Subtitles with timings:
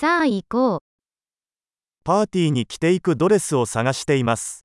[0.00, 0.78] さあ行こう。
[2.04, 4.64] パーティーに着ていくドレスを探しています。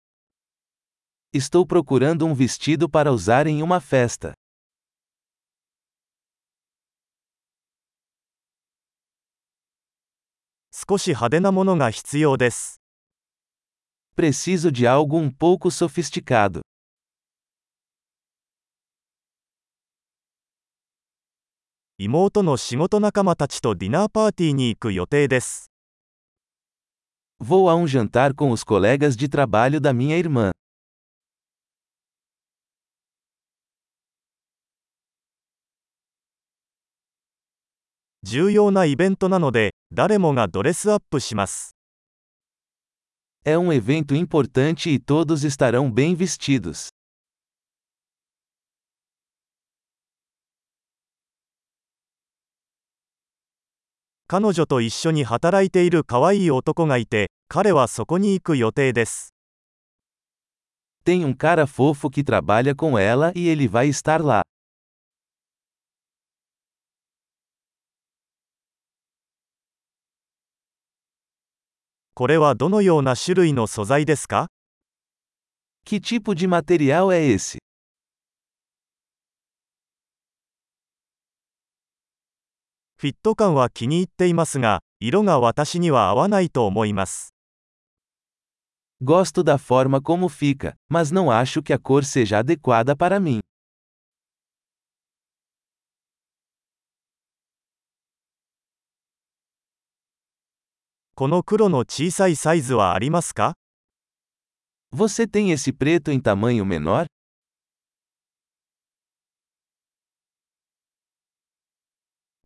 [1.34, 4.34] Estou procurando um vestido para usar em uma festa.
[10.72, 12.80] 少し派手なものが必要です。
[14.16, 16.62] Preciso de algo um pouco sofisticado.
[22.06, 25.72] 妹の仕事仲間たちとディナーパーティーに行く予定です。
[27.40, 30.52] Vou a um jantar com os colegas de trabalho da minha irmã.
[38.22, 41.76] 重要なイベントなので、誰もがドレスアップします。
[43.44, 46.95] É um evento importante e todos estarão bem vestidos.
[54.28, 59.36] 彼女と一緒に働いている可愛い男がいて、彼はそこに行く予定です。
[61.06, 64.42] Tem um cara fofo que trabalha com ela e ele vai estar lá.
[72.16, 74.48] これはどのような種類の素材ですか
[75.86, 77.60] Que tipo de material é esse?
[82.97, 87.35] フィット感は気に入っていますが、色が私には合わないと思います。
[89.03, 93.41] Gosto da forma como fica, mas não acho que a cor seja adequada para mim.
[101.15, 103.55] この黒の小さいサイズはありますか
[104.93, 107.07] Você tem esse preto em tamanho menor?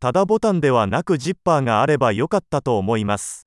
[0.02, 3.46] ただボタンではなくジッパーがあればよかったと思います。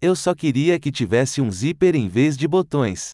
[0.00, 3.10] Eu só queria que tivesse um zíper em vez de botões.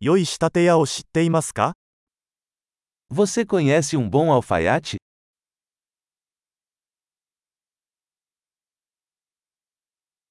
[0.00, 1.74] 良い仕立て屋を知っていますか
[3.12, 4.96] Você conhece um bom alfaiate?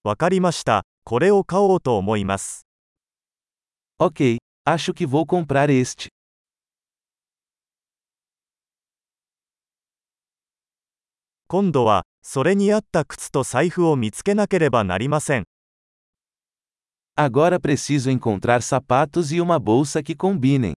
[0.04, 0.82] わかりました。
[1.04, 2.66] これを買おうと思います。
[4.00, 6.10] Ok, acho que vou comprar este.
[11.48, 15.46] 今度は、それに合った靴と財布を見つけなければなりません。
[17.16, 20.74] Agora preciso encontrar sapatos e uma bolsa que combinem.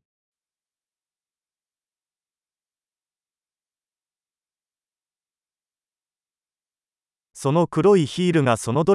[7.33, 8.95] その黒いヒールがそのド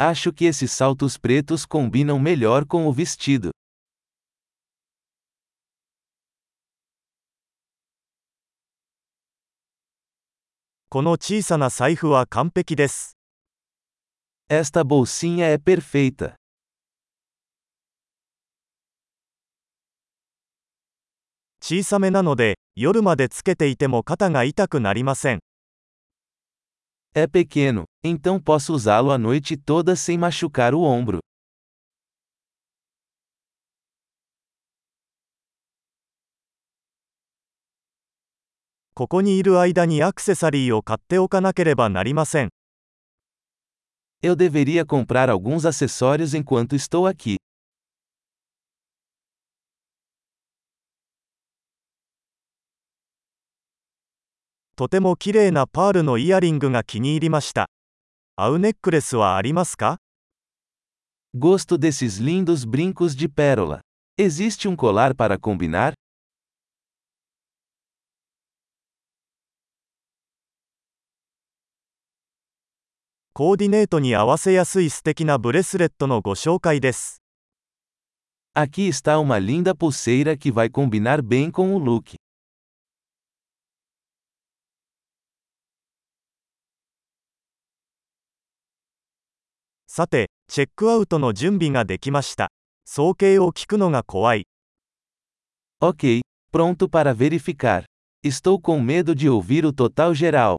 [0.00, 3.50] Acho que esses saltos pretos combinam melhor com o vestido.
[10.88, 13.16] この小さな財布は完璧です。
[14.48, 16.36] Esta bolsinha é perfeita.
[21.60, 25.40] 小さめなので、夜までつけていても肩が痛くなりません。
[27.20, 31.18] É pequeno, então posso usá-lo a noite toda sem machucar o ombro.
[44.22, 47.34] Eu deveria comprar alguns acessórios enquanto estou aqui.
[54.78, 57.68] とても綺麗なパールのイヤリングが気に入りました。
[58.36, 59.98] 合うネックレスはありますか
[61.36, 63.80] Gosto desses lindos brincos de pérola.
[64.16, 65.94] Existe um colar para combinar?
[73.32, 77.20] コーディネートに合わせやすい素敵なブレスレットのご紹介です。
[78.54, 82.17] Aqui está uma linda pulseira que vai combinar bem com o look.
[89.98, 92.52] さて、チェックアウトの準備ができました。
[92.84, 94.46] 総計を聞くのが怖い。
[95.80, 96.20] Ok,
[96.52, 97.82] pronto para verificar.
[98.24, 100.54] Estou com medo de ouvir o total geral.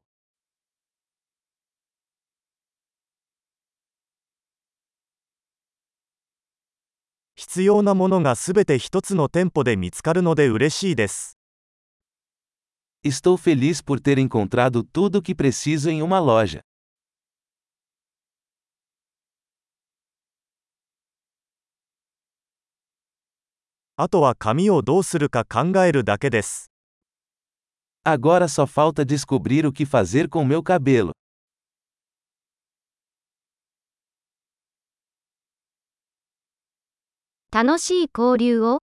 [7.34, 11.38] 必要なものがすべて一つの店舗で見つかるので嬉しいです。
[13.02, 16.60] Estou feliz por ter encontrado tudo o que preciso em uma loja.
[24.02, 26.70] あとは髪をどうするか考えるだけです。
[28.02, 31.10] Agora só falta descobrir o que fazer com meu cabelo.
[37.52, 38.80] 楽しい交流を